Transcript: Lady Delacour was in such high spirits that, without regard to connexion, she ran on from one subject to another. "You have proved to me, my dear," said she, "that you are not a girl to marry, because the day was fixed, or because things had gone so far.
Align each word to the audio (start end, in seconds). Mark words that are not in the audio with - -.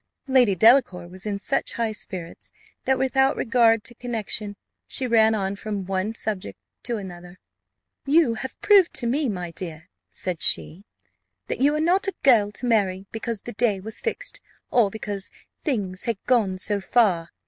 Lady 0.25 0.55
Delacour 0.55 1.07
was 1.07 1.27
in 1.27 1.37
such 1.37 1.73
high 1.73 1.91
spirits 1.91 2.51
that, 2.85 2.97
without 2.97 3.35
regard 3.35 3.83
to 3.83 3.93
connexion, 3.93 4.55
she 4.87 5.05
ran 5.05 5.35
on 5.35 5.55
from 5.55 5.85
one 5.85 6.15
subject 6.15 6.57
to 6.81 6.97
another. 6.97 7.37
"You 8.07 8.33
have 8.33 8.59
proved 8.61 8.95
to 8.95 9.05
me, 9.05 9.29
my 9.29 9.51
dear," 9.51 9.89
said 10.09 10.41
she, 10.41 10.85
"that 11.45 11.61
you 11.61 11.75
are 11.75 11.79
not 11.79 12.07
a 12.07 12.15
girl 12.23 12.51
to 12.53 12.65
marry, 12.65 13.05
because 13.11 13.41
the 13.43 13.53
day 13.53 13.79
was 13.79 14.01
fixed, 14.01 14.41
or 14.71 14.89
because 14.89 15.29
things 15.63 16.05
had 16.05 16.17
gone 16.25 16.57
so 16.57 16.81
far. 16.81 17.29